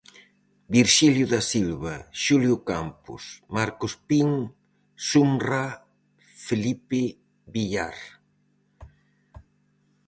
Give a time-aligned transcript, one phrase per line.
[0.75, 3.23] Virxilio da Silva, Xulio Campos,
[3.55, 4.31] Marcos Pin,
[5.09, 5.67] Sumrrá,
[6.45, 7.03] Felipe
[7.53, 7.97] Villar.